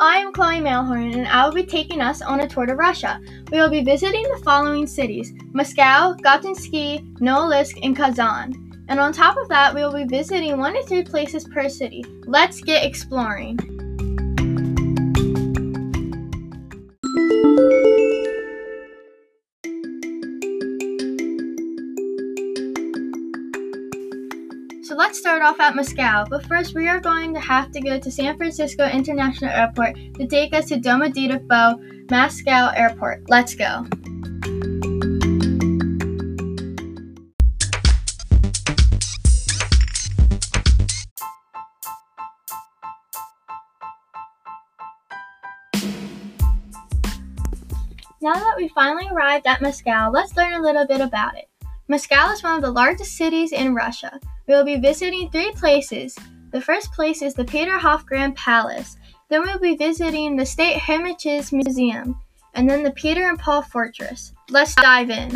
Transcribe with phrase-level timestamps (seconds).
[0.00, 3.20] I am Chloe Mailhorn, and I will be taking us on a tour to Russia.
[3.50, 8.84] We will be visiting the following cities Moscow, Gatinsky, Novolissk, and Kazan.
[8.88, 12.04] And on top of that, we will be visiting one to three places per city.
[12.26, 13.58] Let's get exploring.
[24.98, 28.10] Let's start off at Moscow, but first we are going to have to go to
[28.10, 33.30] San Francisco International Airport to take us to Domodedovo Moscow Airport.
[33.30, 33.86] Let's go.
[48.20, 51.48] Now that we finally arrived at Moscow, let's learn a little bit about it.
[51.86, 54.18] Moscow is one of the largest cities in Russia.
[54.48, 56.16] We will be visiting three places.
[56.52, 58.96] The first place is the Peterhof Grand Palace.
[59.28, 62.18] Then we'll be visiting the State Hermitage Museum,
[62.54, 64.32] and then the Peter and Paul Fortress.
[64.48, 65.30] Let's dive in.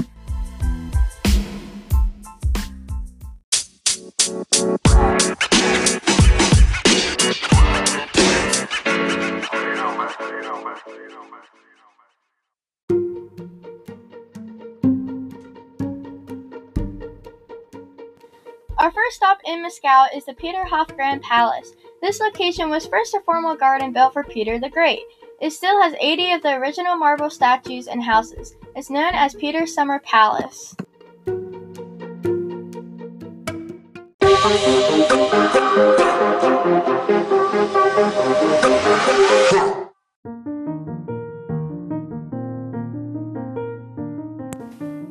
[18.82, 21.72] Our first stop in Moscow is the Peterhof Grand Palace.
[22.00, 24.98] This location was first a formal garden built for Peter the Great.
[25.40, 28.56] It still has 80 of the original marble statues and houses.
[28.74, 30.74] It's known as Peter's Summer Palace.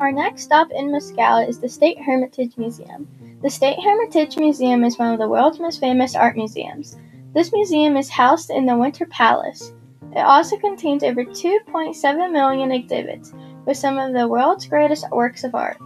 [0.02, 3.08] Our next stop in Moscow is the State Hermitage Museum.
[3.42, 6.96] The State Hermitage Museum is one of the world's most famous art museums.
[7.34, 9.74] This museum is housed in the Winter Palace.
[10.16, 13.34] It also contains over 2.7 million exhibits
[13.66, 15.80] with some of the world's greatest works of art.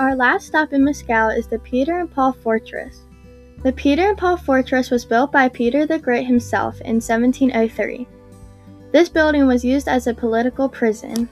[0.00, 3.05] Our last stop in Moscow is the Peter and Paul Fortress.
[3.66, 8.06] The Peter and Paul Fortress was built by Peter the Great himself in 1703.
[8.92, 11.28] This building was used as a political prison.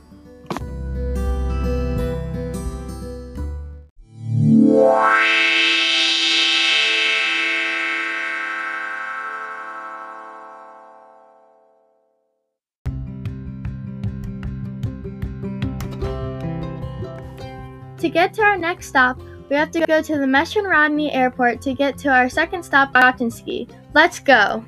[17.98, 19.20] To get to our next stop,
[19.54, 23.70] we have to go to the Meshcherodny Airport to get to our second stop, Gatinsky.
[23.94, 24.64] Let's go.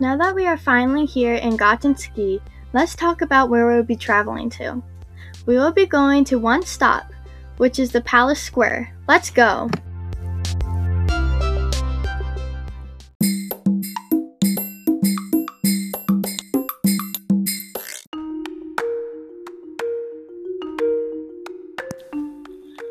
[0.00, 2.40] Now that we are finally here in Gatinsky,
[2.72, 4.82] let's talk about where we will be traveling to.
[5.46, 7.12] We will be going to one stop,
[7.58, 8.96] which is the Palace Square.
[9.06, 9.68] Let's go.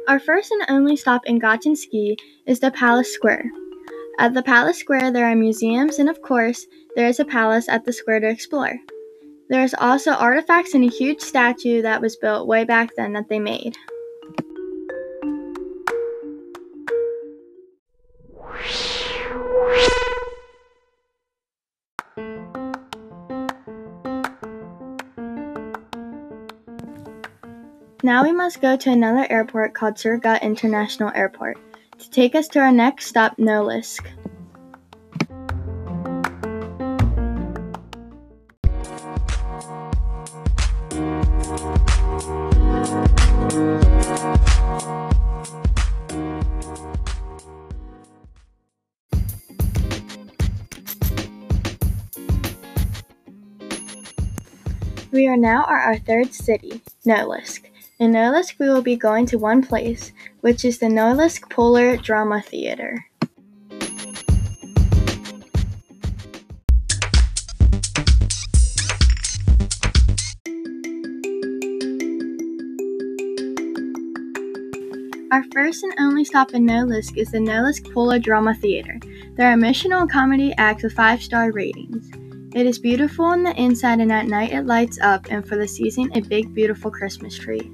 [0.07, 3.49] Our first and only stop in Gatinsky is the Palace Square.
[4.19, 7.83] At the Palace Square, there are museums, and of course, there is a palace at
[7.83, 8.77] the square to explore.
[9.49, 13.29] There is also artifacts and a huge statue that was built way back then that
[13.29, 13.75] they made.
[28.05, 31.57] Now we must go to another airport called Surgut International Airport
[31.99, 34.05] to take us to our next stop, Novolissk.
[55.13, 57.69] We are now at our third city, Novolissk.
[57.99, 60.11] In Novolissk, we will be going to one place,
[60.41, 63.05] which is the Novolissk Polar Drama Theater.
[75.31, 78.97] Our first and only stop in Novolissk is the Novolissk Polar Drama Theater.
[79.35, 82.11] There are missional comedy acts with five star ratings.
[82.55, 85.67] It is beautiful on the inside, and at night it lights up, and for the
[85.67, 87.71] season, a big, beautiful Christmas tree.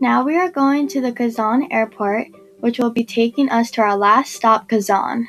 [0.00, 2.28] Now we are going to the Kazan airport,
[2.60, 5.28] which will be taking us to our last stop, Kazan.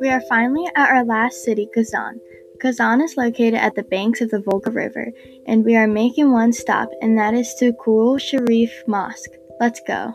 [0.00, 2.20] We are finally at our last city, Kazan.
[2.60, 5.12] Kazan is located at the banks of the Volga River,
[5.46, 9.30] and we are making one stop, and that is to Kul Sharif Mosque.
[9.60, 10.14] Let's go.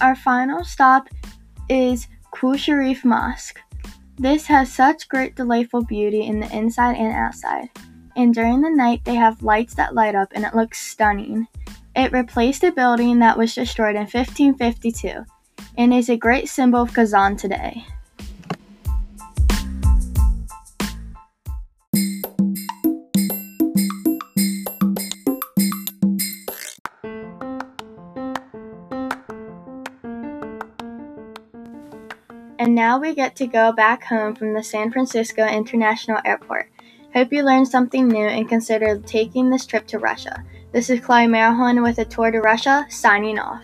[0.00, 1.08] Our final stop
[1.68, 3.60] is Kul Sharif Mosque.
[4.18, 7.68] This has such great delightful beauty in the inside and outside.
[8.16, 11.46] And during the night, they have lights that light up and it looks stunning.
[11.94, 15.24] It replaced a building that was destroyed in 1552
[15.76, 17.84] and is a great symbol of Kazan today.
[32.66, 36.68] And now we get to go back home from the San Francisco International Airport.
[37.14, 40.42] Hope you learned something new and consider taking this trip to Russia.
[40.72, 43.62] This is Chloe Marahon with a tour to Russia, signing off.